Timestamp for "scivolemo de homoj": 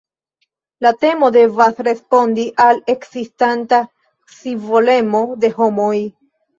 4.35-5.97